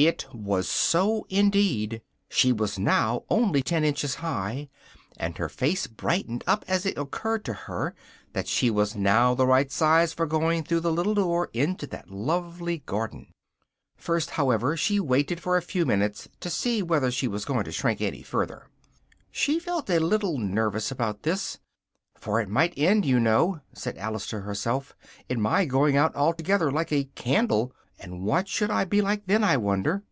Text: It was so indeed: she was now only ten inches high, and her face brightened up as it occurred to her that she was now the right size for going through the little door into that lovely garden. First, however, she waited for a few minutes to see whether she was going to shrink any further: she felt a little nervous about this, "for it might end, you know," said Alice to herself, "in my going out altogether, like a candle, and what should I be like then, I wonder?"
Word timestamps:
It 0.00 0.26
was 0.32 0.68
so 0.68 1.26
indeed: 1.28 2.02
she 2.28 2.52
was 2.52 2.78
now 2.78 3.24
only 3.28 3.62
ten 3.64 3.82
inches 3.82 4.14
high, 4.14 4.68
and 5.16 5.36
her 5.38 5.48
face 5.48 5.88
brightened 5.88 6.44
up 6.46 6.64
as 6.68 6.86
it 6.86 6.96
occurred 6.96 7.44
to 7.46 7.52
her 7.52 7.96
that 8.32 8.46
she 8.46 8.70
was 8.70 8.94
now 8.94 9.34
the 9.34 9.44
right 9.44 9.72
size 9.72 10.12
for 10.12 10.24
going 10.24 10.62
through 10.62 10.82
the 10.86 10.92
little 10.92 11.14
door 11.14 11.50
into 11.52 11.84
that 11.88 12.12
lovely 12.12 12.78
garden. 12.86 13.32
First, 13.96 14.30
however, 14.30 14.76
she 14.76 15.00
waited 15.00 15.40
for 15.40 15.56
a 15.56 15.62
few 15.62 15.84
minutes 15.84 16.28
to 16.38 16.48
see 16.48 16.80
whether 16.80 17.10
she 17.10 17.26
was 17.26 17.44
going 17.44 17.64
to 17.64 17.72
shrink 17.72 18.00
any 18.00 18.22
further: 18.22 18.68
she 19.32 19.58
felt 19.58 19.90
a 19.90 19.98
little 19.98 20.38
nervous 20.38 20.92
about 20.92 21.24
this, 21.24 21.58
"for 22.16 22.40
it 22.40 22.48
might 22.48 22.72
end, 22.76 23.04
you 23.04 23.18
know," 23.18 23.62
said 23.72 23.98
Alice 23.98 24.28
to 24.28 24.42
herself, 24.42 24.94
"in 25.28 25.40
my 25.40 25.64
going 25.64 25.96
out 25.96 26.14
altogether, 26.14 26.70
like 26.70 26.92
a 26.92 27.10
candle, 27.16 27.72
and 28.00 28.20
what 28.22 28.46
should 28.46 28.70
I 28.70 28.84
be 28.84 29.02
like 29.02 29.26
then, 29.26 29.42
I 29.42 29.56
wonder?" 29.56 30.04